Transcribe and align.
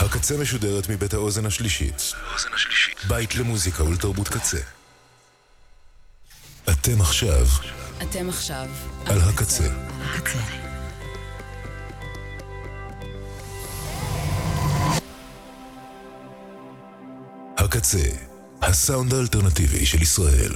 הקצה 0.00 0.36
משודרת 0.36 0.88
מבית 0.88 1.14
האוזן 1.14 1.46
השלישית. 1.46 2.12
בית 3.08 3.34
למוזיקה 3.34 3.84
ולתרבות 3.84 4.28
קצה. 4.28 4.58
אתם 6.70 7.00
עכשיו 7.00 7.46
אתם 8.02 8.28
עכשיו 8.28 8.66
על 9.06 9.20
הקצה. 9.20 9.68
הקצה. 10.04 10.38
הקצה, 17.58 18.08
הסאונד 18.62 19.14
האלטרנטיבי 19.14 19.86
של 19.86 20.02
ישראל. 20.02 20.52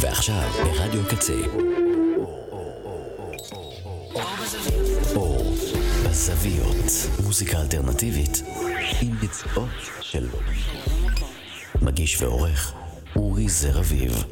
ועכשיו 0.00 0.50
ברדיו 0.64 1.02
קצה. 1.08 1.79
בזוויות, 6.20 6.86
מוזיקה 7.24 7.60
אלטרנטיבית 7.60 8.42
עם 9.02 9.16
ביצועות 9.20 9.68
של 10.00 10.28
מגיש 11.82 12.22
ועורך 12.22 12.72
אורי 13.16 13.48
זר 13.48 13.78
אביב. 13.78 14.24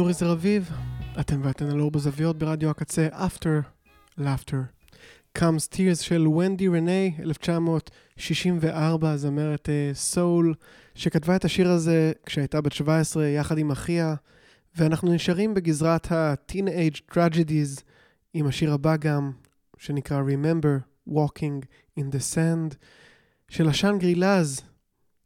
אורי 0.00 0.12
זר 0.12 0.32
אביב, 0.32 0.70
אתם 1.20 1.40
ואתן 1.44 1.70
על 1.70 1.80
אור 1.80 1.90
בזוויות 1.90 2.38
ברדיו 2.38 2.70
הקצה 2.70 3.08
After 3.12 3.62
Laughter. 4.18 4.56
Comes 5.38 5.68
Tears 5.74 6.02
של 6.02 6.28
ונדי 6.28 6.68
רנה, 6.68 7.06
1964, 7.22 9.16
זמרת 9.16 9.68
אה, 9.68 9.90
סול, 9.94 10.54
שכתבה 10.94 11.36
את 11.36 11.44
השיר 11.44 11.70
הזה 11.70 12.12
כשהייתה 12.26 12.60
בת 12.60 12.72
17 12.72 13.26
יחד 13.26 13.58
עם 13.58 13.70
אחיה, 13.70 14.14
ואנחנו 14.76 15.12
נשארים 15.12 15.54
בגזרת 15.54 16.12
ה-Teenage 16.12 17.00
Tragedies 17.14 17.82
עם 18.34 18.46
השיר 18.46 18.72
הבא 18.72 18.96
גם, 18.96 19.32
שנקרא 19.78 20.22
Remember 20.22 20.78
Walking 21.12 21.64
in 21.98 22.02
the 22.12 22.20
Sand, 22.34 22.74
של 23.48 23.68
השאנגרי 23.68 24.14
לאז, 24.14 24.60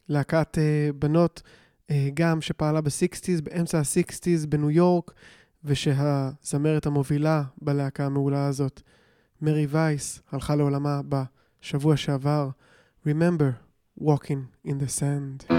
להקת 0.09 0.59
אה, 0.59 0.91
בנות 0.99 1.43
גם 2.15 2.41
שפעלה 2.41 2.81
ב-60's, 2.81 3.43
באמצע 3.43 3.78
ה-60's 3.78 4.47
בניו 4.49 4.71
יורק, 4.71 5.15
ושהזמרת 5.65 6.87
המובילה 6.87 7.43
בלהקה 7.62 8.06
המעולה 8.06 8.47
הזאת, 8.47 8.83
מרי 9.43 9.67
וייס, 9.67 10.23
הלכה 10.33 10.56
לעולמה 10.56 11.00
בשבוע 11.09 11.97
שעבר. 11.97 12.49
Remember, 13.06 13.53
Walking 14.00 14.67
in 14.67 14.81
the 14.81 14.89
Sand. 14.89 15.53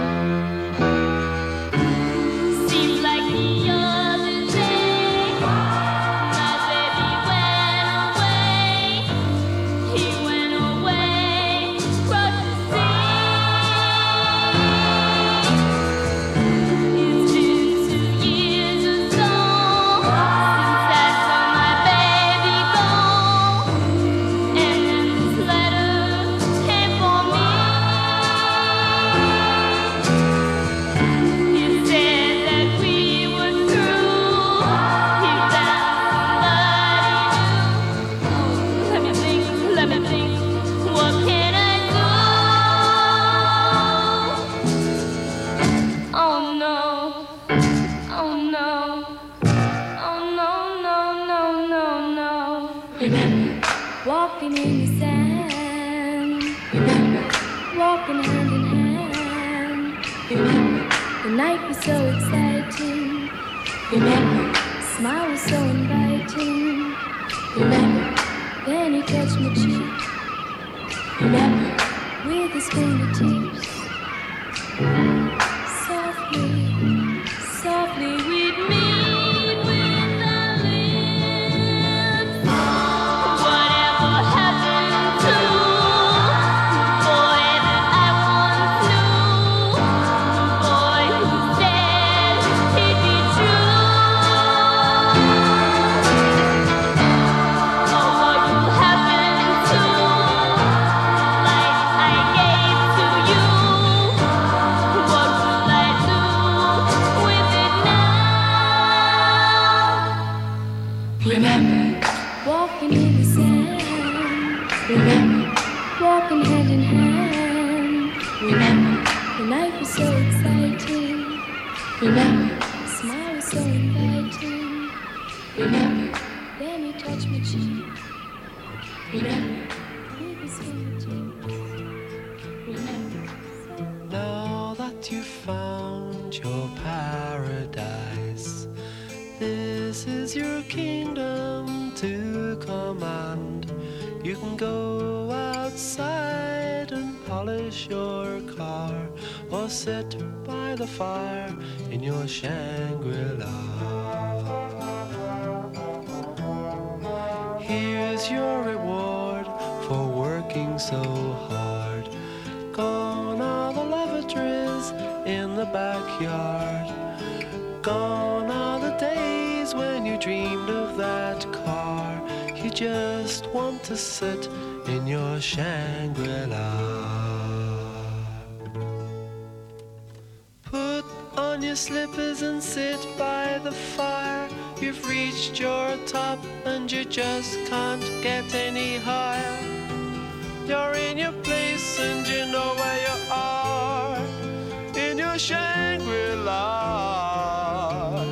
Shangri 195.38 196.34
La. 196.46 198.24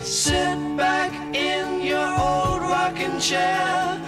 Sit 0.00 0.76
back 0.76 1.12
in 1.34 1.80
your 1.80 2.08
old 2.20 2.60
rocking 2.60 3.18
chair 3.18 3.98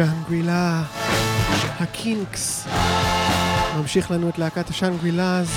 שאנגרילה, 0.00 0.82
הקינקס. 1.80 2.66
ממשיך 3.78 4.10
לנו 4.10 4.28
את 4.28 4.38
להקת 4.38 4.68
השאנגרילאז. 4.68 5.48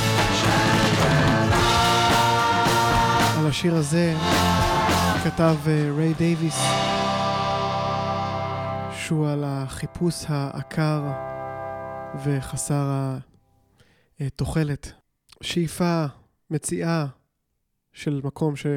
על 3.37 3.47
השיר 3.47 3.75
הזה 3.75 4.15
כתב 5.23 5.55
אה, 5.67 5.89
ריי 5.97 6.13
דייוויס, 6.13 6.57
שהוא 8.91 9.27
על 9.27 9.43
החיפוש 9.47 10.25
העקר 10.27 11.01
וחסר 12.23 13.17
התוחלת. 14.19 14.91
שאיפה, 15.41 16.05
מציאה 16.49 17.05
של 17.93 18.21
מקום 18.23 18.55
שהוא 18.55 18.73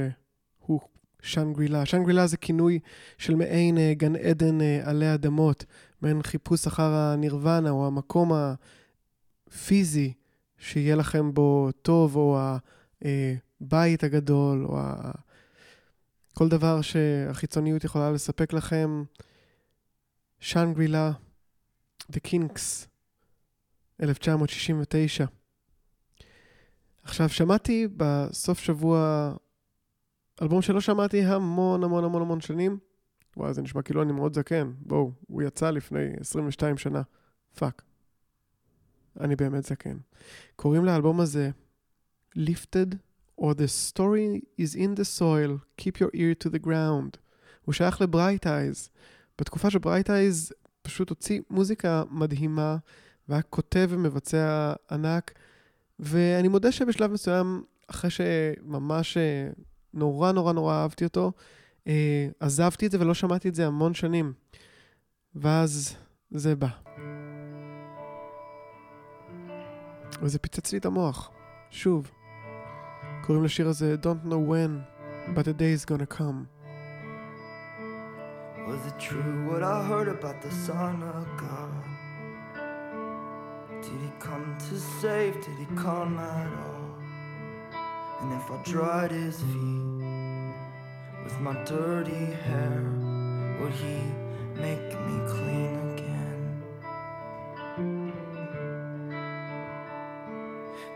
שאנגרילה. 1.27 1.87
שאנגרילה 1.87 2.27
זה 2.27 2.37
כינוי 2.37 2.79
של 3.19 3.35
מעין 3.35 3.79
אה, 3.79 3.93
גן 3.97 4.17
עדן 4.17 4.61
אה, 4.61 4.81
עלי 4.85 5.15
אדמות, 5.15 5.65
מעין 6.03 6.23
חיפוש 6.23 6.67
אחר 6.67 6.93
הנירוונה, 6.95 7.71
או 7.71 7.87
המקום 7.87 8.33
הפיזי 9.49 10.13
שיהיה 10.59 10.97
לכם 10.97 11.35
בו 11.35 11.71
טוב, 11.83 12.17
או 12.17 12.39
הבית 13.61 14.05
הגדול, 14.05 14.67
או. 14.67 14.79
כל 16.39 16.49
דבר 16.49 16.81
שהחיצוניות 16.81 17.85
יכולה 17.85 18.11
לספק 18.11 18.53
לכם. 18.53 19.05
שאנגרילה, 20.41 21.13
The 22.13 22.19
Kinks, 22.27 22.87
1969. 24.03 25.25
עכשיו, 27.03 27.29
שמעתי 27.29 27.89
בסוף 27.97 28.59
שבוע 28.59 29.33
אלבום 30.43 30.63
שלא 30.63 30.81
שמעתי 30.81 31.23
המון 31.23 31.85
המון 31.85 32.05
המון 32.05 32.23
המון 32.23 32.41
שנים. 32.41 32.79
וואי, 33.37 33.55
זה 33.55 33.63
נשמע 33.63 33.83
כאילו 33.83 34.03
אני 34.03 34.13
מאוד 34.13 34.35
זקן. 34.35 34.73
בואו, 34.79 35.13
הוא 35.27 35.43
יצא 35.43 35.71
לפני 35.71 36.05
22 36.21 36.79
שנה. 36.79 37.03
פאק. 37.55 37.83
אני 39.21 39.37
באמת 39.37 39.65
זקן. 39.65 39.97
קוראים 40.57 40.85
לאלבום 40.85 41.21
הזה 41.21 41.51
Lifted 42.39 42.95
or 43.41 43.55
the 43.55 43.69
story 43.69 44.43
is 44.61 44.75
in 44.75 45.01
the 45.01 45.05
soil, 45.19 45.61
keep 45.81 46.01
your 46.01 46.11
ear 46.15 46.45
to 46.45 46.51
the 46.51 46.67
ground. 46.67 47.19
הוא 47.65 47.73
שייך 47.73 48.01
לברייט 48.01 48.47
אייז. 48.47 48.89
בתקופה 49.39 49.71
שברייט 49.71 50.11
אייז 50.11 50.53
פשוט 50.83 51.11
הוציא 51.11 51.41
מוזיקה 51.51 52.03
מדהימה, 52.11 52.77
והיה 53.29 53.43
כותב 53.43 53.89
ומבצע 53.91 54.73
ענק, 54.91 55.33
ואני 55.99 56.49
מודה 56.49 56.73
שבשלב 56.73 57.13
מסוים, 57.13 57.63
אחרי 57.87 58.11
שממש 58.11 59.17
אה, 59.17 59.49
נורא 59.95 60.33
נורא 60.33 60.53
נורא 60.53 60.75
אהבתי 60.75 61.05
אותו, 61.05 61.33
אה, 61.87 62.29
עזבתי 62.41 62.87
את 62.87 62.91
זה 62.91 63.01
ולא 63.01 63.15
שמעתי 63.15 63.49
את 63.49 63.55
זה 63.55 63.67
המון 63.67 63.95
שנים. 63.95 64.33
ואז 65.35 65.97
זה 66.31 66.57
בא. 66.57 66.69
וזה 70.23 70.39
פיצץ 70.39 70.73
לי 70.73 70.79
את 70.79 70.87
המוח. 70.87 71.31
שוב. 71.71 72.11
קוראים 73.25 73.45
לשיר 73.45 73.69
הזה 73.69 73.97
Don't 74.03 74.27
know 74.27 74.51
when, 74.51 74.83
but 75.37 75.43
the 75.43 75.53
day 75.53 75.73
is 75.73 75.85
gonna 75.85 76.19
come. 76.19 76.57
Was 78.69 78.83
it 78.91 78.99
true 78.99 79.35
what 79.49 79.63
I 79.63 79.79
heard 79.91 80.09
about 80.09 80.39
the 80.47 80.51
Son 80.67 80.97
of 81.15 81.25
God? 81.45 81.85
Did 83.85 84.01
he 84.07 84.13
come 84.29 84.47
to 84.69 84.75
save? 85.01 85.35
Did 85.47 85.57
he 85.63 85.69
come 85.87 86.19
at 86.19 86.51
all? 86.65 86.96
And 88.21 88.33
if 88.33 88.51
I 88.51 88.57
dried 88.63 89.11
his 89.11 89.37
feet 89.37 90.55
with 91.23 91.39
my 91.41 91.55
dirty 91.65 92.33
hair, 92.47 92.83
would 93.61 93.73
he 93.73 94.01
make 94.55 94.89
me 95.07 95.17
clean 95.29 95.75
again? 95.93 96.63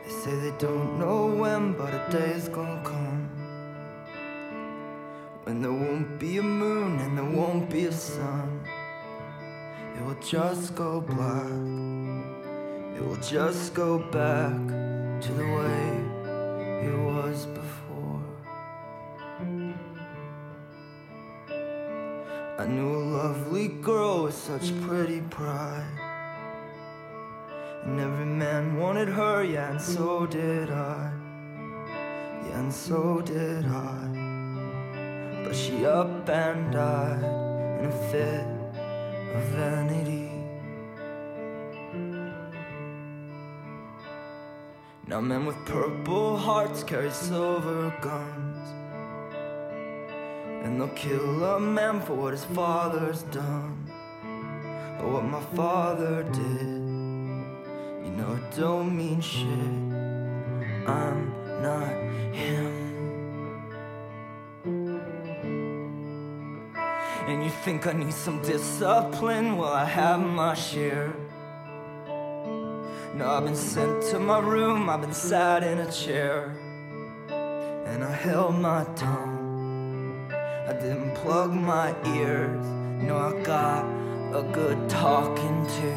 They 0.02 0.10
say 0.10 0.34
they 0.36 0.56
don't 0.58 0.98
know 0.98 1.26
when, 1.26 1.74
but 1.74 1.92
a 1.92 2.06
day 2.10 2.30
is 2.32 2.48
gonna 2.48 2.82
come 2.82 3.30
when 5.44 5.62
there 5.62 5.72
won't 5.72 6.18
be 6.18 6.38
a 6.38 6.42
moon 6.42 6.98
and 7.00 7.18
there 7.18 7.24
won't 7.24 7.68
be 7.68 7.86
a 7.86 7.92
sun. 7.92 8.60
It 9.96 10.04
will 10.04 10.20
just 10.22 10.74
go 10.74 11.00
black. 11.00 11.44
It 12.96 13.04
will 13.04 13.16
just 13.16 13.74
go 13.74 13.98
back 13.98 14.56
to 15.22 15.32
the 15.32 15.44
way 15.44 15.99
it 16.82 16.98
was 16.98 17.46
before. 17.46 18.22
I 22.60 22.66
knew 22.66 22.94
a 22.94 23.04
lovely 23.16 23.68
girl 23.68 24.24
with 24.24 24.34
such 24.34 24.78
pretty 24.82 25.22
pride. 25.30 25.86
And 27.84 27.98
every 27.98 28.26
man 28.26 28.76
wanted 28.76 29.08
her, 29.08 29.42
yeah, 29.42 29.70
and 29.70 29.80
so 29.80 30.26
did 30.26 30.70
I. 30.70 31.10
Yeah, 32.46 32.60
and 32.60 32.72
so 32.72 33.22
did 33.22 33.64
I. 33.64 35.42
But 35.42 35.56
she 35.56 35.86
up 35.86 36.28
and 36.28 36.72
died 36.72 37.24
in 37.80 37.86
a 37.86 37.92
fit 38.10 38.46
of 39.34 39.42
vanity. 39.54 40.19
Now 45.10 45.20
men 45.20 45.44
with 45.44 45.56
purple 45.66 46.36
hearts 46.36 46.84
carry 46.84 47.10
silver 47.10 47.92
guns 48.00 48.68
And 50.62 50.80
they'll 50.80 50.94
kill 50.94 51.42
a 51.42 51.58
man 51.58 52.00
for 52.00 52.14
what 52.14 52.32
his 52.32 52.44
father's 52.44 53.24
done 53.24 53.90
But 55.00 55.08
what 55.08 55.24
my 55.24 55.40
father 55.56 56.22
did 56.22 56.62
You 58.04 58.12
know 58.18 58.38
it 58.38 58.56
don't 58.56 58.96
mean 58.96 59.20
shit 59.20 59.48
I'm 60.86 61.32
not 61.60 61.92
him 62.32 62.70
And 67.26 67.42
you 67.42 67.50
think 67.64 67.88
I 67.88 67.94
need 67.94 68.14
some 68.14 68.40
discipline? 68.42 69.56
Well, 69.56 69.72
I 69.72 69.84
have 69.84 70.20
my 70.20 70.54
share. 70.54 71.12
No, 73.20 73.28
I've 73.28 73.44
been 73.44 73.54
sent 73.54 74.02
to 74.12 74.18
my 74.18 74.38
room, 74.38 74.88
I've 74.88 75.02
been 75.02 75.12
sat 75.12 75.62
in 75.62 75.76
a 75.76 75.92
chair. 75.92 76.56
And 77.28 78.02
I 78.02 78.12
held 78.12 78.54
my 78.54 78.84
tongue. 78.96 80.32
I 80.32 80.72
didn't 80.72 81.14
plug 81.16 81.52
my 81.52 81.94
ears. 82.16 82.64
No, 83.02 83.18
I 83.18 83.42
got 83.42 83.84
a 84.34 84.42
good 84.54 84.88
talking 84.88 85.66
to. 85.66 85.92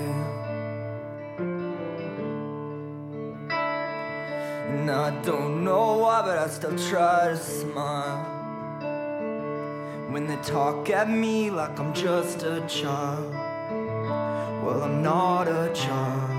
And 4.67 4.91
I 4.91 5.17
don't 5.21 5.63
know 5.63 5.99
why, 5.99 6.23
but 6.23 6.37
I 6.37 6.49
still 6.49 6.77
try 6.77 7.29
to 7.29 7.37
smile. 7.37 8.25
When 10.09 10.27
they 10.27 10.35
talk 10.43 10.89
at 10.89 11.09
me 11.09 11.51
like 11.51 11.79
I'm 11.79 11.93
just 11.93 12.43
a 12.43 12.59
child. 12.67 13.33
Well, 14.61 14.83
I'm 14.83 15.01
not 15.01 15.47
a 15.47 15.71
child. 15.73 16.32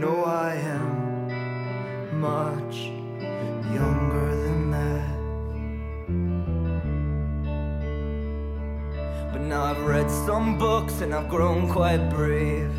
No, 0.00 0.24
I 0.24 0.54
am 0.54 2.20
much 2.20 2.86
younger 3.72 4.42
than 4.42 4.70
that. 4.72 5.16
But 9.32 9.42
now 9.42 9.62
I've 9.62 9.80
read 9.82 10.10
some 10.10 10.58
books 10.58 11.00
and 11.00 11.14
I've 11.14 11.28
grown 11.28 11.68
quite 11.70 12.10
brave. 12.10 12.72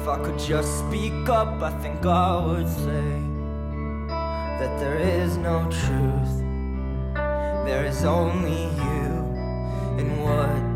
If 0.00 0.08
I 0.08 0.18
could 0.24 0.38
just 0.38 0.80
speak 0.80 1.28
up, 1.28 1.62
I 1.62 1.70
think 1.78 2.04
I 2.04 2.44
would 2.44 2.68
say 2.68 3.22
that 4.58 4.80
there 4.80 4.98
is 4.98 5.36
no 5.36 5.62
truth. 5.70 6.42
There 7.66 7.84
is 7.86 8.04
only 8.04 8.64
you 8.64 9.10
and 9.96 10.24
what 10.24 10.69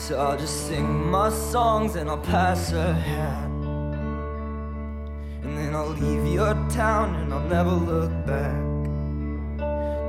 So 0.00 0.18
I'll 0.18 0.36
just 0.36 0.66
sing 0.66 1.10
my 1.10 1.28
songs 1.28 1.94
and 1.94 2.08
I'll 2.08 2.16
pass 2.16 2.72
a 2.72 2.94
hat. 2.94 3.50
And 5.44 5.58
then 5.58 5.74
I'll 5.74 5.90
leave 5.90 6.26
your 6.32 6.54
town 6.70 7.14
and 7.16 7.34
I'll 7.34 7.46
never 7.46 7.70
look 7.70 8.10
back. 8.26 8.64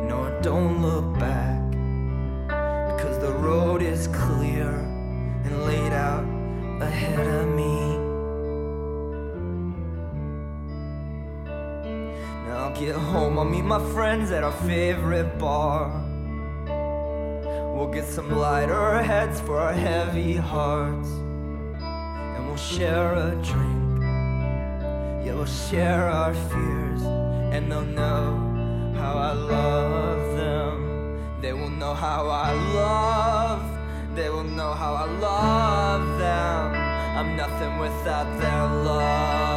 No, 0.10 0.40
don't 0.42 0.82
look 0.82 1.20
back. 1.20 1.72
Because 2.96 3.20
the 3.20 3.34
road 3.34 3.82
is 3.82 4.08
clear 4.08 4.70
and 4.70 5.66
laid 5.66 5.92
out 5.92 6.24
ahead 6.82 7.28
of 7.28 7.50
me. 7.50 7.98
Now 12.48 12.70
I'll 12.70 12.80
get 12.80 12.96
home, 12.96 13.38
I'll 13.38 13.44
meet 13.44 13.66
my 13.66 13.84
friends 13.92 14.32
at 14.32 14.42
our 14.42 14.54
favorite 14.54 15.38
bar. 15.38 16.11
We'll 17.82 17.90
get 17.90 18.06
some 18.06 18.30
lighter 18.30 19.02
heads 19.02 19.42
for 19.42 19.58
our 19.58 19.74
heavy 19.74 20.36
hearts. 20.36 21.10
And 21.10 22.46
we'll 22.46 22.56
share 22.56 23.16
a 23.16 23.32
drink. 23.42 24.04
Yeah, 25.26 25.34
we'll 25.34 25.48
share 25.48 26.08
our 26.08 26.32
fears. 26.32 27.02
And 27.52 27.72
they'll 27.72 27.82
know 27.82 28.94
how 28.96 29.14
I 29.14 29.32
love 29.34 30.38
them. 30.38 31.42
They 31.42 31.54
will 31.54 31.72
know 31.72 31.96
how 31.96 32.30
I 32.30 32.54
love. 32.54 34.16
They 34.16 34.30
will 34.30 34.44
know 34.44 34.74
how 34.74 34.94
I 34.94 35.06
love 35.06 36.20
them. 36.20 36.76
I'm 37.18 37.36
nothing 37.36 37.80
without 37.80 38.30
their 38.40 38.68
love. 38.86 39.51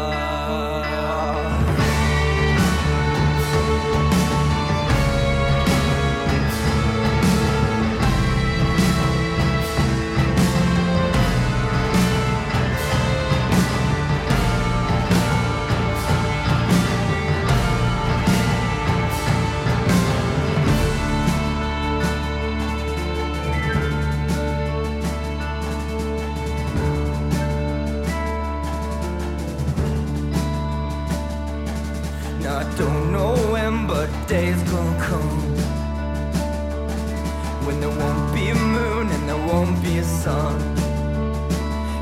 Sun. 40.25 40.59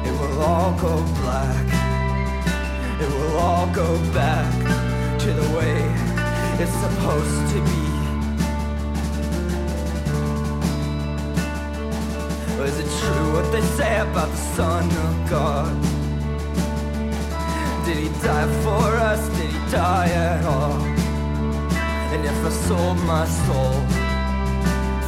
It 0.07 0.13
will 0.21 0.39
all 0.43 0.73
go 0.87 0.95
black. 1.21 1.67
It 3.03 3.11
will 3.17 3.37
all 3.47 3.67
go 3.83 3.89
back 4.21 4.53
to 5.23 5.29
the 5.41 5.49
way 5.57 5.79
it's 6.63 6.77
supposed 6.85 7.45
to 7.53 7.59
be. 7.71 7.85
Or 12.59 12.65
is 12.71 12.79
it 12.85 12.91
true 13.01 13.27
what 13.35 13.47
they 13.55 13.65
say 13.79 13.93
about 14.09 14.31
the 14.37 14.43
Son 14.57 14.85
of 15.07 15.13
God? 15.35 15.75
Did 17.87 17.97
he 18.05 18.09
die 18.29 18.51
for 18.65 18.87
us? 19.11 19.23
Did 19.37 19.51
he 19.51 19.61
die 19.73 20.11
at 20.31 20.45
all? 20.45 20.81
And 22.13 22.25
if 22.31 22.39
I 22.49 22.53
sold 22.69 22.99
my 23.15 23.27
soul 23.45 23.77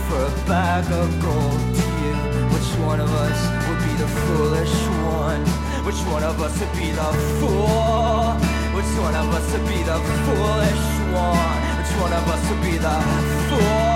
for 0.07 0.21
a 0.33 0.35
bag 0.49 0.85
of 1.01 1.09
gold 1.23 1.84
one 2.79 3.01
of 3.01 3.11
us 3.13 3.41
would 3.69 3.79
be 3.89 3.95
the 4.03 4.09
foolish 4.09 4.75
one? 5.21 5.43
Which 5.85 6.01
one 6.13 6.23
of 6.23 6.41
us 6.41 6.59
would 6.61 6.73
be 6.73 6.91
the 6.91 7.11
fool? 7.39 8.35
Which 8.77 8.93
one 8.99 9.15
of 9.15 9.29
us 9.35 9.53
would 9.53 9.67
be 9.69 9.83
the 9.83 9.99
foolish 10.25 10.85
one? 11.13 11.61
Which 11.79 11.93
one 12.01 12.13
of 12.13 12.25
us 12.29 12.51
would 12.51 12.63
be 12.63 12.79
the 12.79 12.97
fool? 13.49 13.94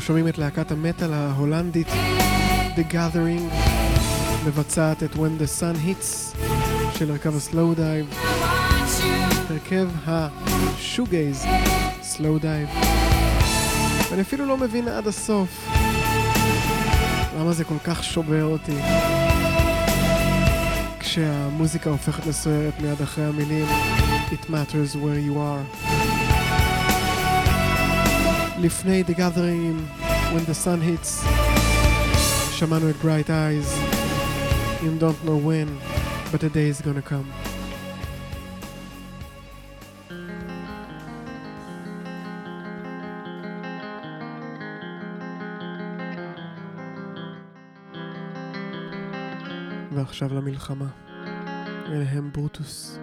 אנחנו 0.00 0.08
שומעים 0.08 0.28
את 0.28 0.38
להקת 0.38 0.70
המטאל 0.70 1.12
ההולנדית 1.12 1.88
The 2.76 2.92
Gathering 2.92 3.54
מבצעת 4.46 5.02
את 5.02 5.14
When 5.14 5.42
the 5.42 5.60
Sun 5.60 5.76
Hits 5.86 6.36
של 6.98 7.10
הרכב 7.10 7.36
הסלואו 7.36 7.74
דייב. 7.74 8.06
הרכב 9.50 9.88
השוגייז 10.06 11.44
סלואו 12.02 12.38
דייב. 12.38 12.68
ואני 14.10 14.22
אפילו 14.22 14.46
לא 14.46 14.56
מבין 14.56 14.88
עד 14.88 15.06
הסוף 15.06 15.68
למה 17.38 17.52
זה 17.52 17.64
כל 17.64 17.78
כך 17.84 18.04
שובר 18.04 18.44
אותי 18.44 18.78
כשהמוזיקה 21.00 21.90
הופכת 21.90 22.26
לסוערת 22.26 22.80
מיד 22.80 23.02
אחרי 23.02 23.24
המילים 23.24 23.66
It 24.30 24.50
matters 24.50 24.96
where 24.96 25.28
you 25.28 25.36
are. 25.36 26.19
לפני 28.60 29.04
The 29.08 29.14
Gathering, 29.14 29.78
When 30.32 30.44
the 30.44 30.54
Sun 30.64 30.82
Hits, 30.82 31.26
שמענו 32.52 32.90
את 32.90 32.94
Bright 33.02 33.28
Eyes, 33.28 33.68
You 34.82 35.00
don't 35.00 35.24
know 35.24 35.38
when, 35.48 35.68
but 36.32 36.40
the 36.40 36.48
day 36.48 36.68
is 36.68 36.80
gonna 36.80 37.02
come. 37.10 37.50
ועכשיו 49.92 50.34
למלחמה. 50.34 50.86
אלה 51.86 52.04
הם 52.10 52.30
ברוטוס. 52.32 52.98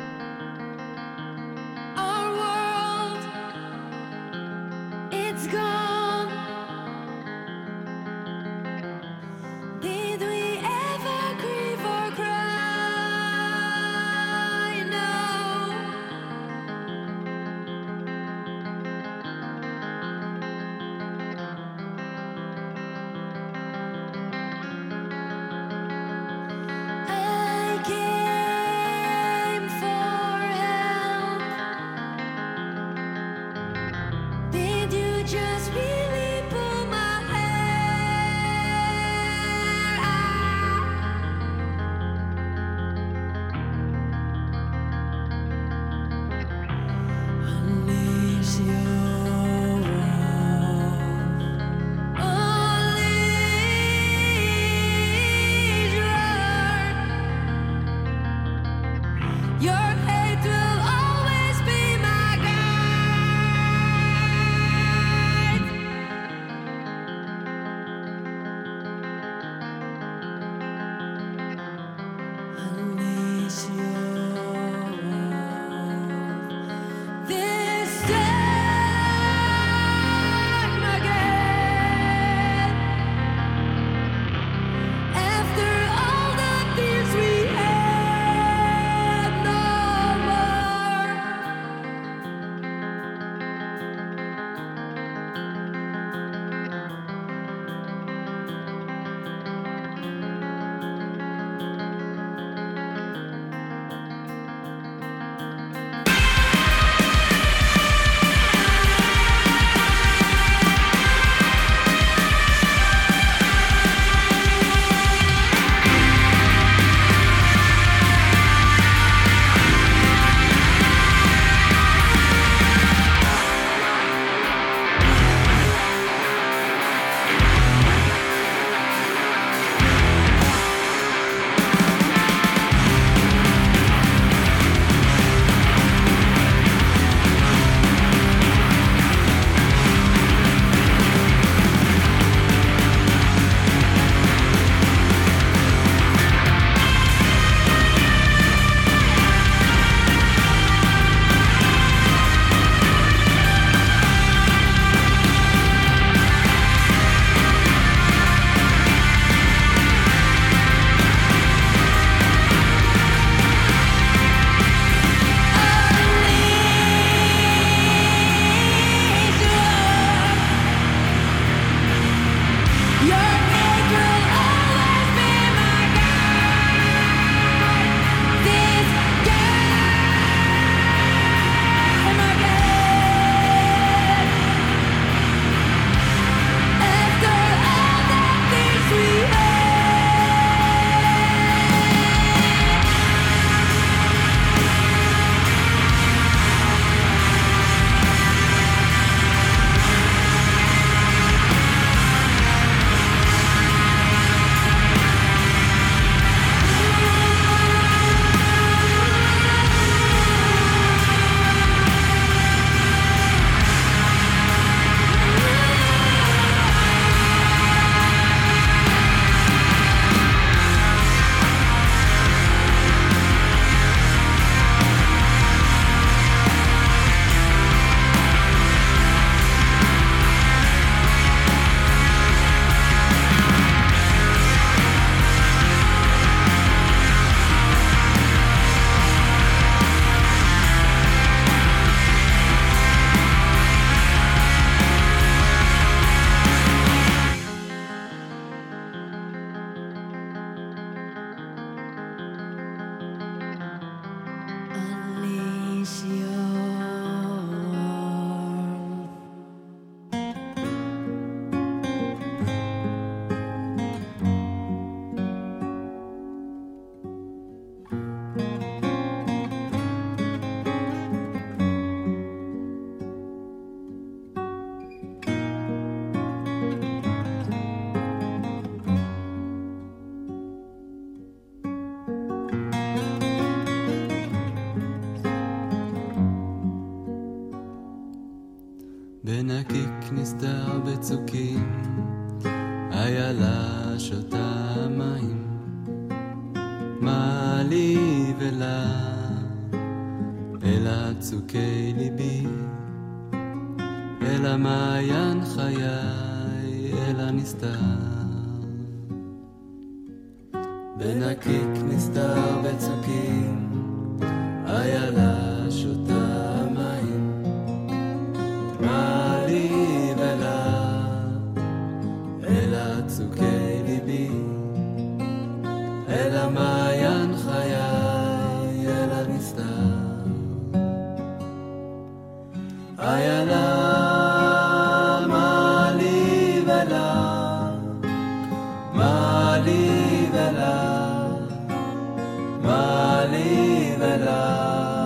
i 343.28 343.30
believe 343.30 344.02
in 344.02 344.26
love. 344.26 344.97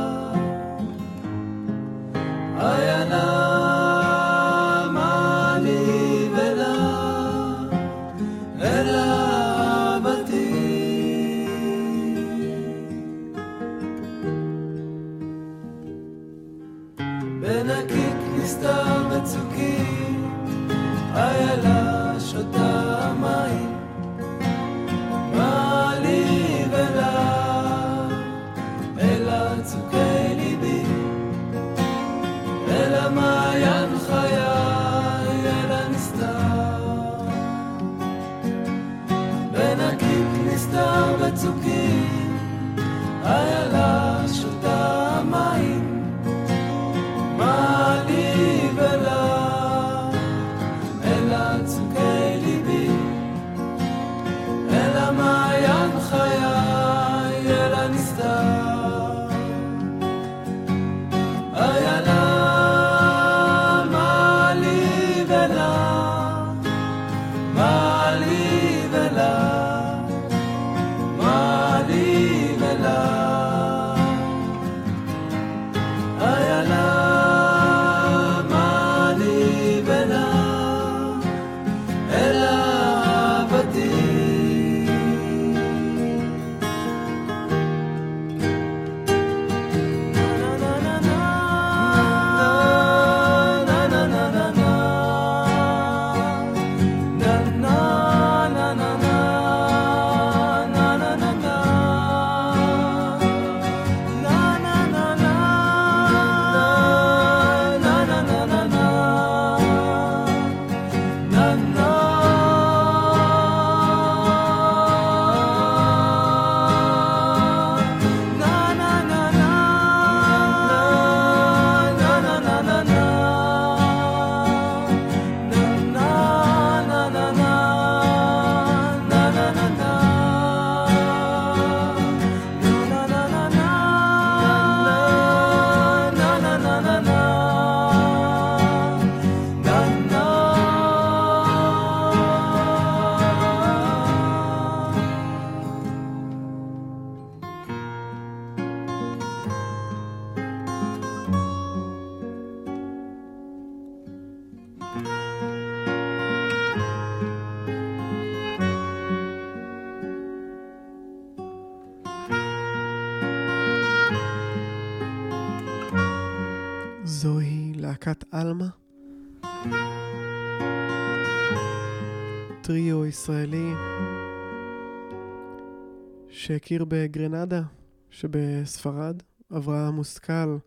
שהכיר 176.52 176.86
בגרנדה 176.88 177.62
שבספרד. 178.10 179.24
אברהם 179.58 179.94
מושכל 179.94 180.58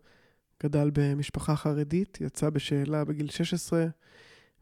גדל 0.63 0.91
במשפחה 0.93 1.55
חרדית, 1.55 2.17
יצא 2.21 2.49
בשאלה 2.49 3.05
בגיל 3.05 3.29
16, 3.29 3.85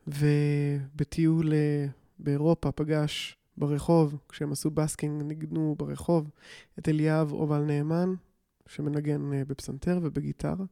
ובטיול 0.07 1.53
אה, 1.53 1.85
באירופה 2.19 2.71
פגש 2.71 3.37
ברחוב, 3.57 4.17
כשהם 4.29 4.51
עשו 4.51 4.71
בסקינג, 4.71 5.23
ניגנו 5.23 5.75
ברחוב, 5.79 6.29
את 6.79 6.89
אליאב 6.89 7.31
עובל 7.31 7.61
נאמן, 7.61 8.13
שמנגן 8.67 9.33
אה, 9.33 9.45
בפסנתר 9.45 9.99
ובגיטרה. 10.01 10.65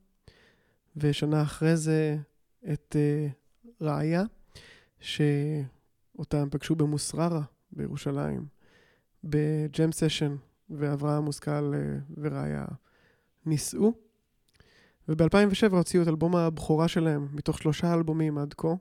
ושנה 0.96 1.42
אחרי 1.42 1.78
זה 1.78 2.18
את 2.74 2.96
uh, 2.96 3.84
רעיה, 3.84 4.24
שאותה 5.00 6.42
הם 6.42 6.50
פגשו 6.50 6.76
במוסררה 6.76 7.42
בירושלים, 7.72 8.46
בג'ם 9.24 9.92
סשן, 9.92 10.36
ואברהם 10.70 11.24
מושכל 11.24 11.74
uh, 11.74 12.14
ורעיה 12.18 12.66
נישאו. 13.46 13.94
וב-2007 15.08 15.72
הוציאו 15.72 16.04
את 16.04 16.08
אלבום 16.08 16.36
הבכורה 16.36 16.88
שלהם, 16.88 17.28
מתוך 17.32 17.58
שלושה 17.58 17.94
אלבומים 17.94 18.38
עד 18.38 18.54
כה. 18.54 18.74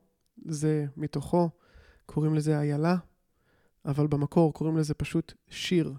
זה 0.45 0.87
מתוכו, 0.97 1.51
קוראים 2.07 2.35
לזה 2.35 2.59
איילה, 2.59 2.97
אבל 3.85 4.07
במקור 4.07 4.55
קוראים 4.55 4.77
לזה 4.77 4.95
פשוט 4.95 5.33
שיר. 5.49 5.95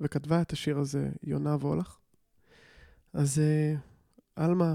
וכתבה 0.00 0.42
את 0.42 0.52
השיר 0.52 0.78
הזה 0.78 1.10
יונה 1.22 1.54
וולך. 1.54 1.98
אז 3.12 3.38
uh, 3.38 3.78
עלמה, 4.36 4.74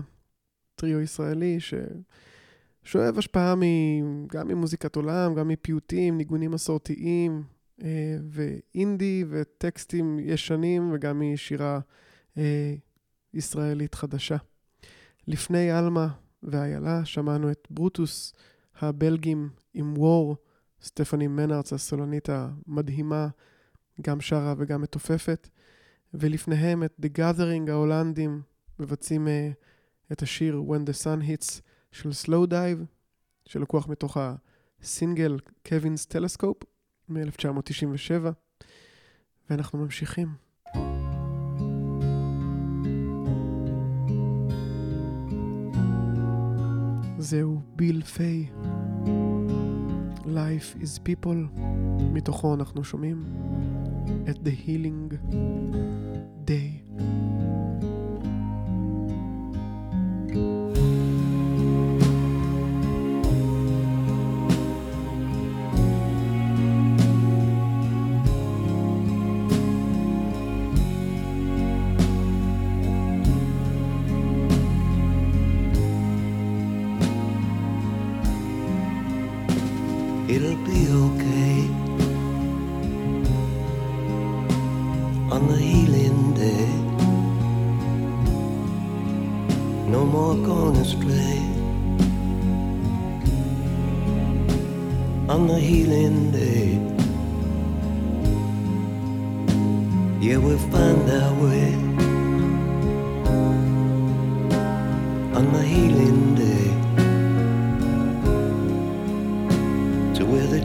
טריו 0.76 1.02
ישראלי 1.02 1.58
ששואב 1.60 3.18
השפעה 3.18 3.56
מ... 3.56 3.62
גם 4.28 4.48
ממוזיקת 4.48 4.96
עולם, 4.96 5.36
גם 5.36 5.48
מפיוטים, 5.48 6.18
ניגונים 6.18 6.52
מסורתיים, 6.52 7.44
אה, 7.44 7.57
ואינדי 8.30 9.24
וטקסטים 9.30 10.20
ישנים, 10.20 10.92
וגם 10.94 11.22
משירה 11.34 11.80
אה, 12.38 12.76
ישראלית 13.34 13.96
חדשה. 13.96 14.38
לפני 15.28 15.72
עלמה 15.72 16.08
ואיילה, 16.44 17.06
שמענו 17.06 17.52
את 17.52 17.68
ברוטוס 17.70 18.34
הבלגים 18.80 19.50
עם 19.74 19.98
וור, 19.98 20.36
סטפני 20.82 21.28
מנארץ 21.28 21.74
הסולנית 21.74 22.30
המדהימה, 22.30 23.28
גם 24.02 24.22
שרה 24.22 24.54
וגם 24.58 24.82
מתופפת, 24.82 25.50
ולפניהם 26.14 26.84
את 26.84 26.94
The 27.02 27.20
Gathering 27.20 27.72
ההולנדים 27.72 28.42
מבצעים 28.80 29.28
uh, 29.28 30.12
את 30.12 30.22
השיר 30.22 30.64
When 30.68 30.90
the 30.90 31.04
Sun 31.04 31.24
Hits 31.24 31.62
של 31.92 32.10
Slow 32.10 32.50
Dive, 32.50 32.86
שלקוח 33.46 33.88
מתוך 33.88 34.18
הסינגל 34.82 35.38
Kevin's 35.68 36.14
Telescope 36.14 36.66
מ-1997, 37.10 38.12
ואנחנו 39.50 39.80
ממשיכים. 39.80 40.28
זהו 47.18 47.62
ביל 47.76 48.02
פיי. 48.02 48.48
Life 50.24 50.82
is 50.82 51.00
People, 51.06 51.60
מתוכו 52.14 52.54
אנחנו 52.54 52.84
שומעים 52.84 53.24
את 54.30 54.36
The 54.36 54.68
Healing 54.68 55.14
Day. 56.48 56.87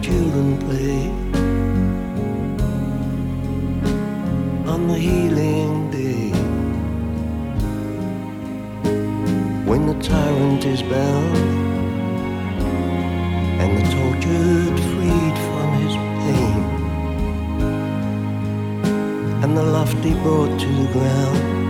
Children 0.03 0.59
play 0.59 1.09
on 4.73 4.89
the 4.89 4.99
healing 4.99 5.91
day. 5.93 6.31
When 9.65 9.87
the 9.87 9.95
tyrant 10.03 10.65
is 10.65 10.83
bound 10.83 11.37
and 13.63 13.71
the 13.79 13.85
tortured 13.95 14.77
freed 14.91 15.37
from 15.47 15.69
his 15.83 15.95
pain 16.23 16.63
and 19.45 19.57
the 19.57 19.63
lofty 19.63 20.15
brought 20.15 20.59
to 20.59 20.67
the 20.67 20.93
ground 20.93 21.62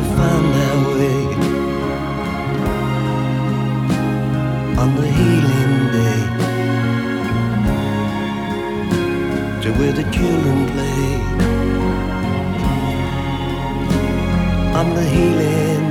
We'll 0.00 0.16
find 0.16 0.54
our 0.66 0.78
way. 0.96 1.20
On 4.82 4.90
the 4.96 5.08
healing 5.18 5.76
day. 5.96 6.20
To 9.62 9.68
where 9.78 9.92
the 9.92 10.04
children 10.10 10.58
play. 10.72 11.04
On 14.80 14.94
the 14.94 15.04
healing 15.04 15.89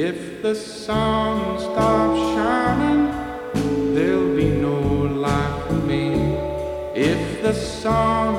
If 0.00 0.42
the 0.42 0.54
sun 0.54 1.58
stops 1.58 2.20
shining, 2.36 3.94
there'll 3.94 4.36
be 4.36 4.48
no 4.48 4.78
life 4.78 5.66
for 5.66 5.72
me. 5.72 6.36
If 6.94 7.42
the 7.42 7.52
sun 7.52 8.37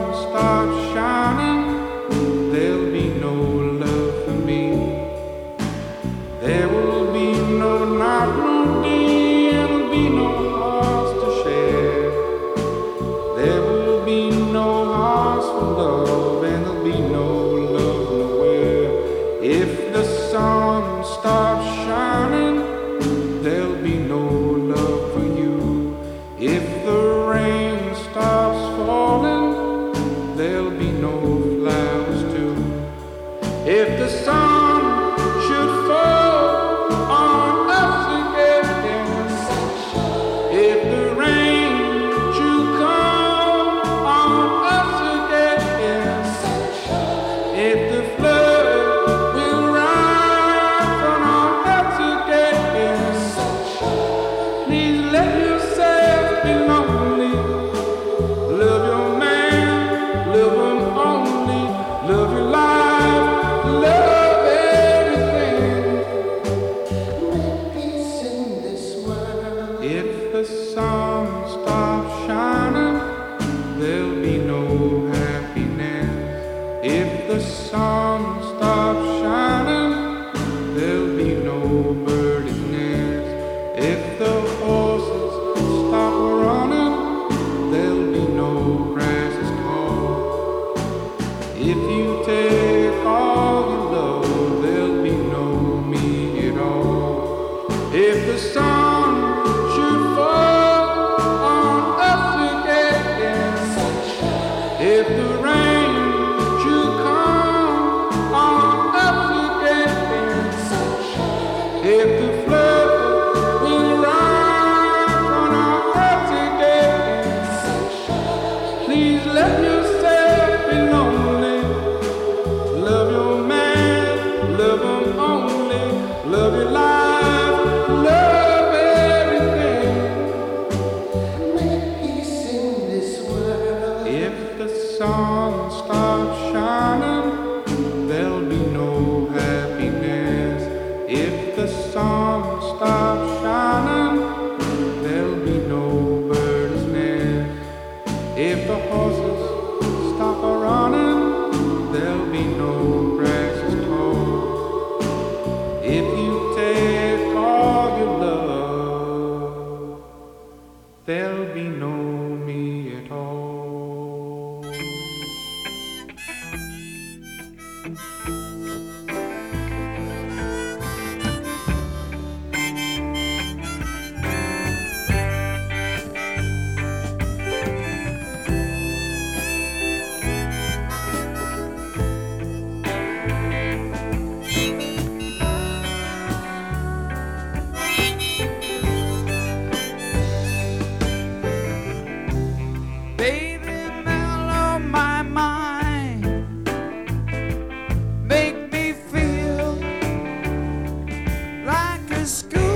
school. 202.30 202.69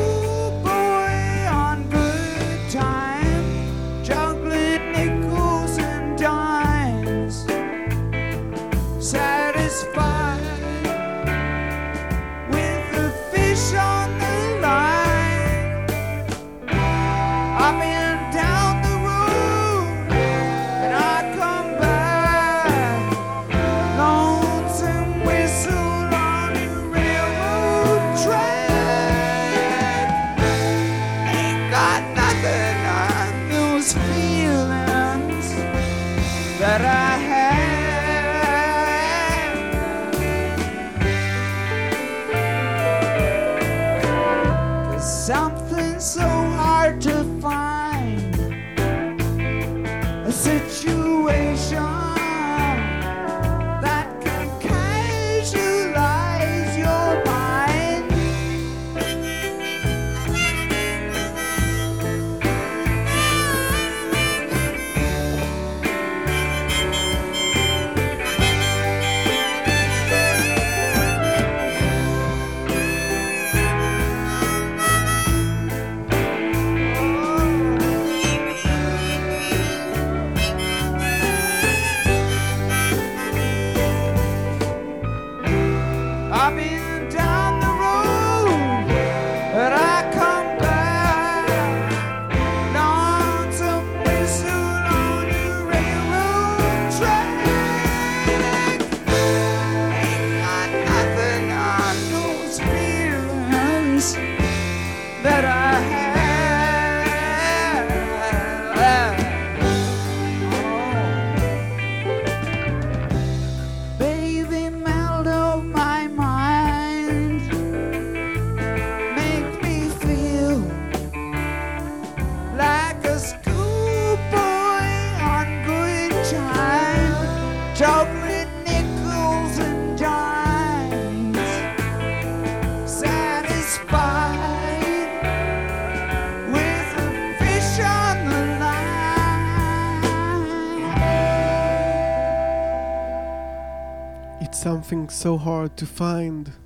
Hard 145.44 145.78
to 145.78 145.86
find. 145.86 146.64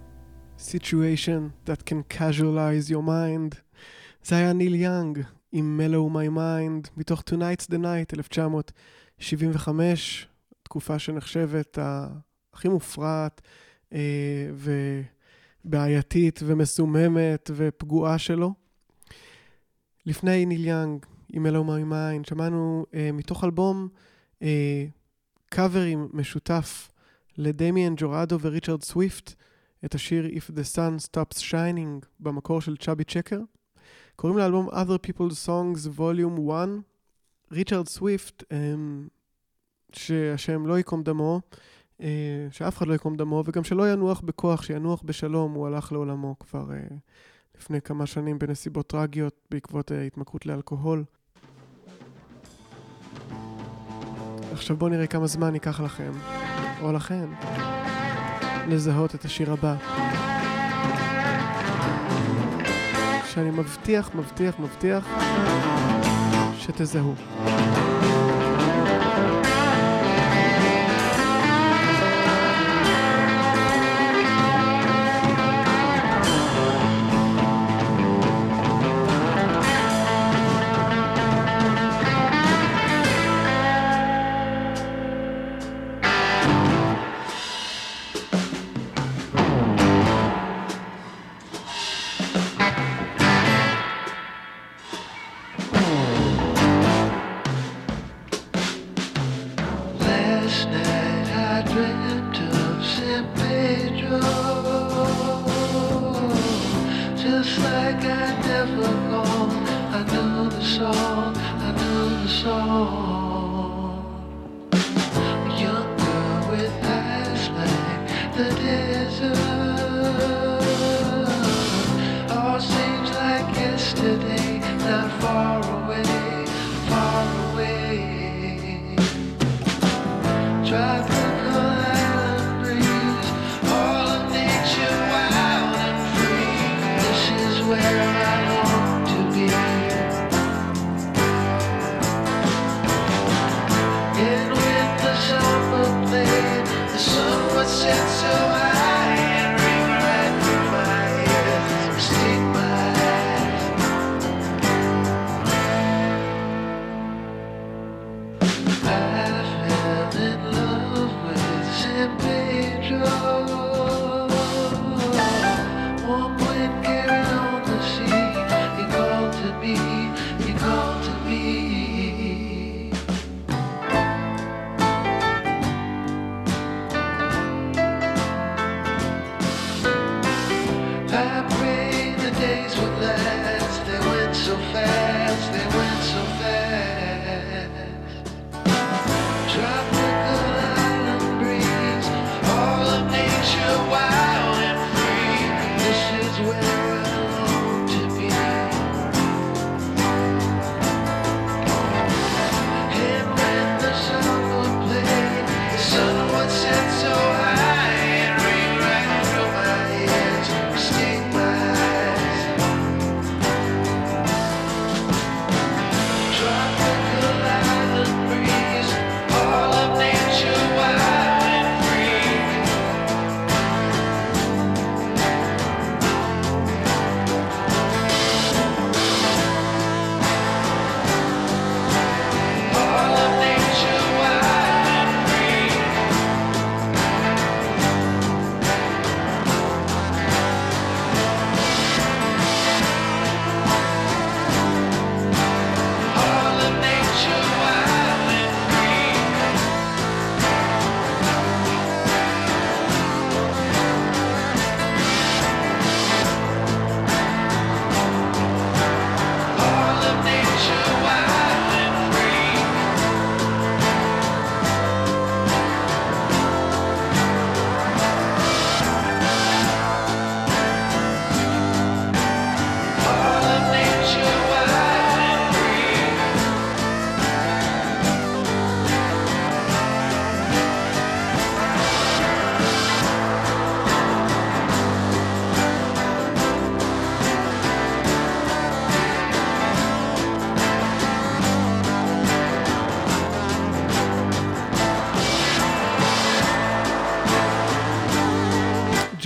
situation 0.58 1.54
that 1.66 1.86
can 1.86 2.04
casualize 2.04 2.90
your 2.90 3.04
mind. 3.04 3.56
זה 4.24 4.36
היה 4.36 4.54
ניל 4.54 4.76
יאנג 4.76 5.20
עם 5.52 5.80
Mellow 5.80 6.12
My 6.14 6.28
Mind 6.38 6.90
מתוך 6.98 7.24
Tonight's 7.30 7.66
the 7.72 7.78
Night 7.78 8.14
1975, 8.14 10.28
תקופה 10.64 11.00
שנחשבת 11.00 11.78
הכי 12.54 12.68
מופרעת 12.68 13.42
אה, 13.94 14.50
ובעייתית 15.66 16.40
ומסוממת 16.46 17.52
ופגועה 17.56 18.18
שלו. 18.18 18.54
לפני 20.06 20.46
ניל 20.46 20.66
יאנג 20.66 21.06
עם 21.34 21.46
Mellow 21.46 21.64
My 21.64 21.92
Mind 21.92 22.30
שמענו 22.30 22.86
אה, 22.94 23.10
מתוך 23.14 23.44
אלבום 23.44 23.88
אה, 24.42 24.86
קאברים 25.50 26.10
משותף 26.14 26.90
לדמיאן 27.38 27.94
ג'ורדו 27.98 28.38
וריצ'רד 28.42 28.84
סוויפט 28.84 29.34
את 29.86 29.96
השיר 29.96 30.26
If 30.26 30.52
the 30.52 30.76
Sun 30.76 31.06
Stops 31.08 31.40
Shining 31.40 32.06
במקור 32.20 32.62
של 32.62 32.78
צ'אבי 32.78 33.04
צ'קר. 33.04 33.40
קוראים 34.16 34.38
לאלבום 34.38 34.70
Other 34.70 35.08
People's 35.08 35.48
Songs 35.48 36.00
Volume 36.00 36.52
1. 36.52 36.70
ריצ'רד 37.52 37.88
סוויפט, 37.88 38.44
אמ, 38.52 39.08
שהשם 39.94 40.66
לא 40.66 40.78
ייקום 40.78 41.04
דמו, 41.04 41.42
אה, 42.02 42.48
שאף 42.52 42.78
אחד 42.78 42.88
לא 42.88 42.94
ייקום 42.94 43.16
דמו, 43.16 43.44
וגם 43.46 43.64
שלא 43.64 43.94
ינוח 43.94 44.22
בכוח, 44.22 44.62
שינוח 44.62 45.02
בשלום, 45.02 45.54
הוא 45.54 45.68
הלך 45.68 45.92
לעולמו 45.92 46.40
כבר 46.40 46.72
אה, 46.74 46.98
לפני 47.58 47.82
כמה 47.82 48.06
שנים 48.06 48.40
בנסיבות 48.40 48.88
טרגיות 48.88 49.36
בעקבות 49.52 49.92
אה, 49.92 50.02
התמכרות 50.04 50.46
לאלכוהול. 50.46 51.04
עכשיו 54.58 54.78
בואו 54.78 54.89
נראה 54.89 55.08
כמה 55.08 55.28
זמן 55.28 55.53
ייקח 55.53 55.80
לכם, 55.80 56.12
או 56.82 56.91
לכם, 56.91 57.34
לזהות 58.68 59.16
את 59.16 59.26
השיר 59.26 59.53
הבא. 59.53 59.76
שאני 63.26 63.49
מבטיח, 63.51 64.10
מבטיח, 64.16 64.60
מבטיח 64.60 65.08
שתזהו. 66.58 67.16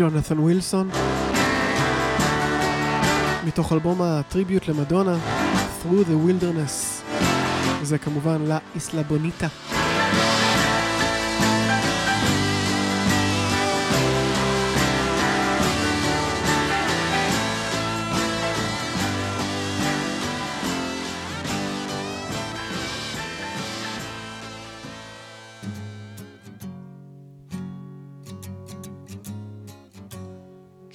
ג'ונת'ן 0.01 0.39
ווילסון. 0.39 0.89
מתוך 3.45 3.73
אלבום 3.73 4.01
הטריביוט 4.01 4.67
למדונה, 4.67 5.17
Through 5.83 6.05
the 6.07 6.27
Wilderness. 6.27 7.03
זה 7.81 7.97
כמובן 7.97 8.41
לה 8.41 8.57
איסלה 8.75 9.03
בוניטה. 9.03 9.47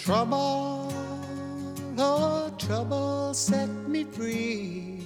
Trouble, 0.07 0.93
oh, 1.99 2.55
trouble 2.59 3.35
set 3.35 3.69
me 3.89 4.05
free. 4.05 5.01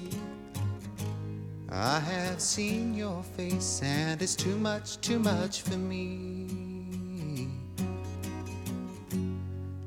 I 1.71 1.99
have 2.01 2.39
seen 2.39 2.93
your 2.93 3.23
face, 3.23 3.81
and 3.83 4.21
it's 4.21 4.37
too 4.37 4.57
much, 4.59 5.01
too 5.01 5.19
much 5.19 5.63
for 5.63 5.79
me. 5.79 7.49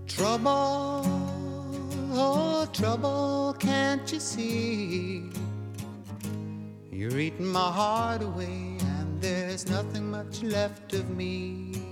Trouble, 0.07 1.03
oh, 2.13 2.67
trouble, 2.73 3.55
can't 3.59 4.11
you 4.11 4.19
see? 4.19 5.29
You're 6.91 7.19
eating 7.19 7.49
my 7.49 7.71
heart 7.71 8.23
away, 8.23 8.79
and 8.97 9.21
there's 9.21 9.69
nothing 9.69 10.09
much 10.09 10.41
left 10.41 10.91
of 10.93 11.07
me. 11.11 11.82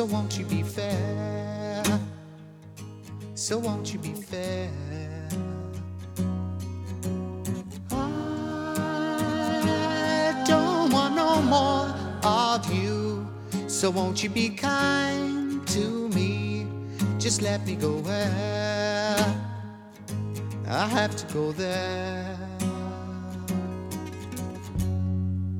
So 0.00 0.06
won't 0.06 0.38
you 0.38 0.46
be 0.46 0.62
fair? 0.62 1.82
So 3.34 3.58
won't 3.58 3.92
you 3.92 3.98
be 3.98 4.14
fair? 4.14 4.70
I 7.90 8.02
don't 10.46 10.90
want 10.90 11.16
no 11.16 11.42
more 11.42 11.94
of 12.24 12.72
you. 12.72 13.28
So 13.66 13.90
won't 13.90 14.22
you 14.22 14.30
be 14.30 14.48
kind 14.48 15.68
to 15.68 16.08
me? 16.08 16.66
Just 17.18 17.42
let 17.42 17.66
me 17.66 17.74
go 17.74 17.98
where 17.98 19.36
I 20.66 20.86
have 20.86 21.14
to 21.14 21.26
go 21.34 21.52
there. 21.52 22.38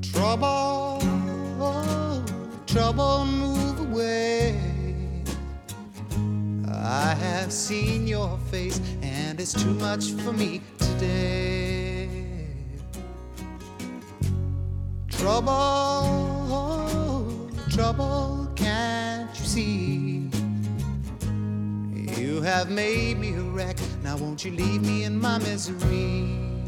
Trouble, 0.01 0.99
trouble, 2.65 3.25
move 3.25 3.70
I 6.83 7.13
have 7.19 7.51
seen 7.51 8.07
your 8.07 8.37
face, 8.49 8.79
and 9.01 9.39
it's 9.39 9.53
too 9.53 9.73
much 9.73 10.11
for 10.11 10.31
me 10.31 10.61
today. 10.77 12.47
Trouble, 15.09 16.39
trouble, 17.69 18.49
can't 18.55 19.29
you 19.37 19.45
see? 19.45 20.29
You 22.17 22.41
have 22.41 22.69
made 22.69 23.19
me 23.19 23.33
a 23.33 23.41
wreck. 23.41 23.77
Now 24.03 24.15
won't 24.17 24.45
you 24.45 24.51
leave 24.51 24.83
me 24.83 25.03
in 25.03 25.19
my 25.19 25.37
misery? 25.39 26.60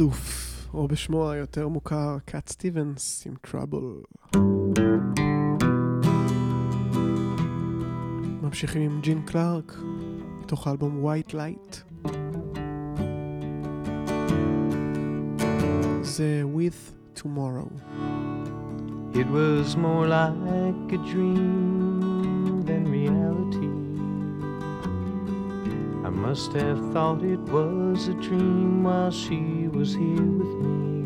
יוסוף, 0.00 0.68
או 0.74 0.88
בשמו 0.88 1.30
היותר 1.30 1.68
מוכר, 1.68 2.16
קאט 2.24 2.48
סטיבנס 2.48 3.26
עם 3.26 3.34
טראבל. 3.40 3.78
ממשיכים 8.42 8.82
עם 8.82 9.00
ג'ין 9.00 9.22
קלארק, 9.22 9.78
מתוך 10.40 10.66
האלבום 10.66 11.04
White 11.04 11.30
Light. 11.30 11.76
זה 16.02 16.42
With 16.56 17.18
Tomorrow. 17.20 17.70
It 19.14 19.26
was 19.26 19.76
more 19.76 20.06
like 20.06 20.92
a 20.92 20.98
dream 21.12 21.75
must 26.28 26.52
have 26.54 26.92
thought 26.92 27.22
it 27.22 27.38
was 27.38 28.08
a 28.08 28.14
dream 28.14 28.82
while 28.82 29.12
she 29.12 29.68
was 29.68 29.94
here 29.94 30.28
with 30.40 30.54
me. 30.66 31.04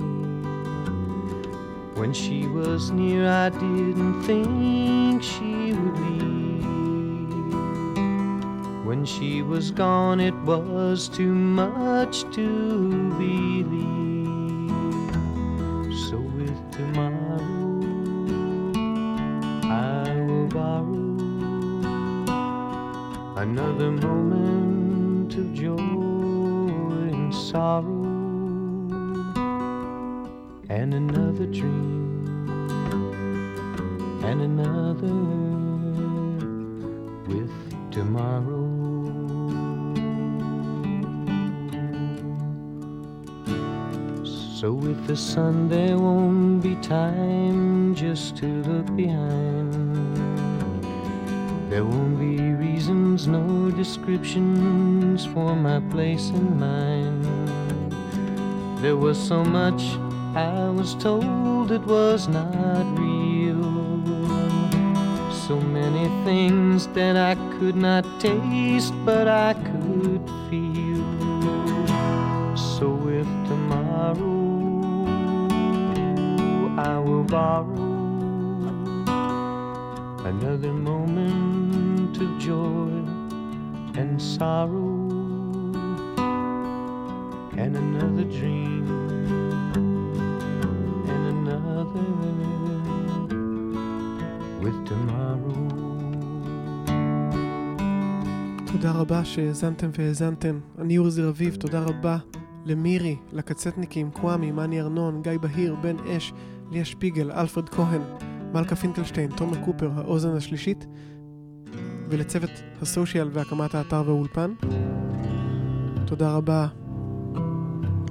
When 1.94 2.14
she 2.14 2.46
was 2.46 2.90
near, 2.90 3.28
I 3.28 3.50
didn't 3.50 4.22
think 4.22 5.22
she 5.22 5.74
would 5.74 5.98
leave. 6.06 6.64
When 8.86 9.04
she 9.04 9.42
was 9.42 9.70
gone, 9.70 10.20
it 10.20 10.34
was 10.46 11.06
too 11.06 11.34
much 11.34 12.22
to 12.36 13.10
believe. 13.18 14.70
So 16.08 16.16
with 16.16 16.58
tomorrow, 16.72 17.82
I 19.68 20.22
will 20.28 20.46
borrow 20.46 21.10
another 23.36 23.90
moment 23.90 24.59
of 25.34 25.54
joy 25.54 25.78
and 25.78 27.34
sorrow, 27.34 28.02
and 30.68 30.94
another 30.94 31.46
dream, 31.46 32.26
and 34.24 34.42
another 34.42 35.14
with 37.28 37.52
tomorrow. 37.90 38.68
So 44.24 44.72
with 44.72 45.06
the 45.06 45.16
sun 45.16 45.68
there 45.68 45.96
won't 45.96 46.62
be 46.62 46.74
time 46.76 47.94
just 47.94 48.36
to 48.38 48.46
look 48.46 48.94
behind. 48.94 49.69
There 51.70 51.84
won't 51.84 52.18
be 52.18 52.36
reasons, 52.54 53.28
no 53.28 53.70
descriptions 53.70 55.24
for 55.26 55.54
my 55.54 55.78
place 55.88 56.30
in 56.30 56.58
mind. 56.58 57.24
There 58.82 58.96
was 58.96 59.16
so 59.16 59.44
much 59.44 59.80
I 60.34 60.68
was 60.68 60.96
told 60.96 61.70
it 61.70 61.82
was 61.82 62.26
not 62.26 62.98
real. 62.98 63.62
So 65.46 65.60
many 65.60 66.08
things 66.24 66.88
that 66.88 67.16
I 67.16 67.36
could 67.60 67.76
not 67.76 68.04
taste, 68.18 68.92
but 69.04 69.28
I 69.28 69.54
could 69.54 70.28
feel. 70.50 71.06
So 72.56 72.90
with 72.90 73.30
tomorrow, 73.46 74.18
I 76.76 76.98
will 76.98 77.22
borrow 77.22 77.90
another 80.26 80.72
moment 80.72 81.39
sorrow 84.20 84.94
and 87.62 87.72
another 87.84 88.24
dream 88.36 88.84
and 91.12 91.24
another 91.34 92.06
with 94.62 94.78
tomorrow. 94.88 95.70
תודה 98.72 98.92
רבה 98.92 99.24
שהאזנתם 99.24 99.90
והאזנתם. 99.98 100.58
אני 100.78 100.98
אורי 100.98 101.22
רביב, 101.22 101.54
תודה 101.54 101.80
רבה 101.80 102.18
למירי, 102.64 103.16
לקצטניקים, 103.32 104.10
קוואמי, 104.10 104.50
מאני 104.50 104.80
ארנון, 104.80 105.22
גיא 105.22 105.38
בהיר, 105.40 105.76
בן 105.82 105.96
אש, 105.98 106.32
ליה 106.70 106.84
שפיגל, 106.84 107.30
אלפרד 107.32 107.68
כהן, 107.68 108.02
מלכה 108.52 108.76
פינקלשטיין, 108.76 109.30
תומר 109.36 109.64
קופר, 109.64 109.90
האוזן 109.96 110.36
השלישית, 110.36 110.86
ולצוות 112.10 112.50
הסושיאל 112.82 113.28
והקמת 113.32 113.74
האתר 113.74 114.02
והאולפן. 114.06 114.50
תודה 116.06 116.32
רבה 116.32 116.66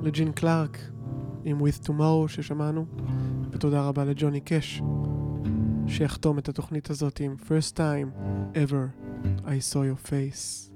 לג'ין 0.03 0.31
קלארק 0.31 0.77
עם 1.43 1.61
With 1.61 1.87
Tomorrow 1.87 2.27
ששמענו, 2.27 2.85
ותודה 3.51 3.81
רבה 3.81 4.05
לג'וני 4.05 4.41
קאש 4.41 4.81
שיחתום 5.87 6.37
את 6.37 6.49
התוכנית 6.49 6.89
הזאת 6.89 7.19
עם 7.19 7.35
First 7.47 7.77
Time 7.77 8.19
Ever 8.53 9.09
I 9.45 9.73
Saw 9.73 9.83
Your 9.83 10.09
Face. 10.09 10.69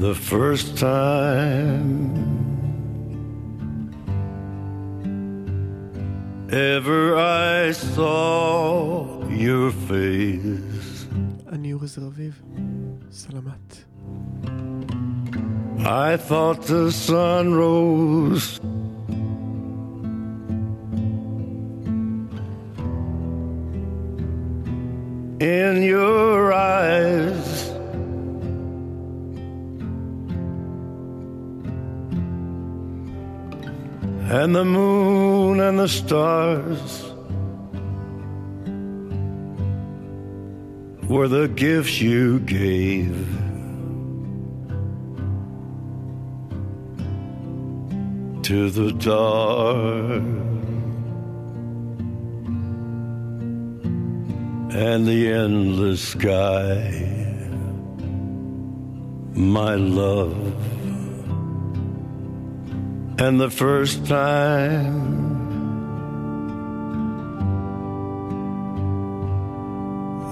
The 0.00 0.14
first 0.14 0.78
time 0.78 1.92
ever 6.48 7.16
I 7.16 7.72
saw 7.72 9.22
your 9.46 9.70
face, 9.88 10.91
I 15.84 16.16
thought 16.16 16.62
the 16.62 16.92
sun 16.92 17.54
rose. 17.54 18.60
In 25.40 25.82
your 25.82 26.52
eyes, 26.52 27.68
and 34.30 34.54
the 34.54 34.64
moon 34.64 35.58
and 35.58 35.80
the 35.80 35.88
stars 35.88 37.11
were 41.12 41.28
the 41.28 41.46
gifts 41.46 42.00
you 42.00 42.40
gave. 42.40 43.42
to 48.42 48.70
the 48.70 48.92
dark 48.94 50.22
and 54.74 55.06
the 55.06 55.28
endless 55.32 56.02
sky, 56.02 56.90
my 59.32 59.76
love. 59.76 60.36
And 63.20 63.40
the 63.40 63.48
first 63.48 64.04
time 64.06 65.31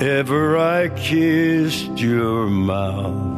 ever 0.01 0.57
I 0.57 0.89
kissed 0.89 1.99
your 2.01 2.49
mouth. 2.49 3.37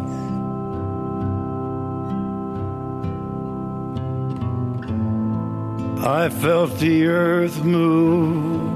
I 6.04 6.28
felt 6.28 6.78
the 6.78 7.06
earth 7.06 7.64
move. 7.64 8.70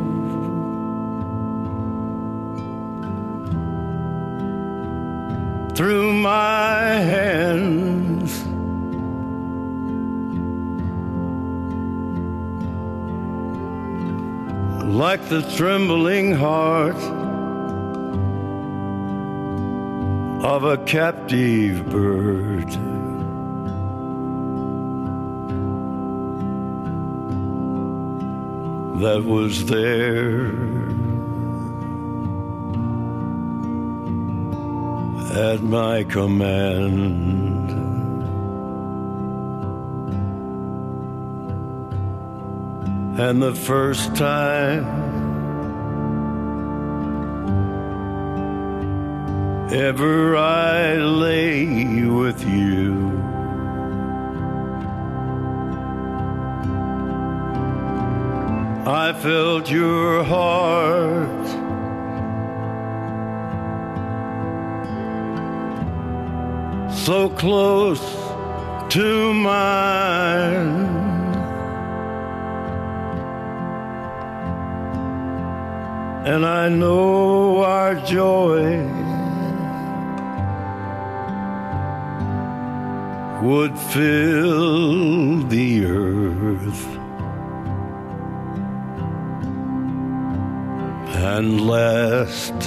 Through 5.76 6.12
my 6.12 6.94
hands, 6.94 8.44
like 14.84 15.28
the 15.28 15.42
trembling 15.56 16.32
heart 16.32 16.96
of 20.46 20.62
a 20.62 20.78
captive 20.78 21.90
bird. 21.90 22.70
that 29.00 29.22
was 29.22 29.66
there 29.66 30.46
at 35.52 35.62
my 35.62 36.02
command. 36.04 37.70
And 43.20 43.42
the 43.42 43.54
first 43.54 44.16
time 44.16 45.05
ever 49.76 50.34
I 50.38 50.94
lay 50.94 52.02
with 52.06 52.42
you. 52.48 53.12
I 58.86 59.12
felt 59.12 59.70
your 59.70 60.24
heart 60.24 61.46
so 66.90 67.28
close 67.28 68.00
to 68.88 69.34
mine. 69.34 70.96
And 76.24 76.46
I 76.46 76.68
know 76.70 77.62
our 77.62 77.94
joy 77.94 78.95
would 83.46 83.78
fill 83.94 85.42
the 85.48 85.84
earth. 85.84 86.96
and 91.36 91.66
last 91.66 92.58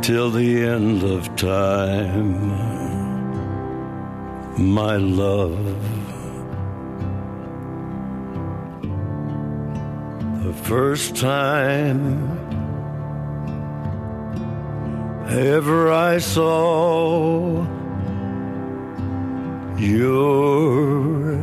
till 0.00 0.30
the 0.30 0.62
end 0.64 1.02
of 1.02 1.34
time, 1.36 2.30
my 4.56 4.96
love. 4.96 5.58
The 10.44 10.52
first 10.64 11.16
time 11.16 12.37
ever 15.28 15.92
I 15.92 16.18
saw 16.18 17.66
your 19.78 21.36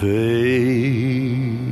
face. 0.00 1.63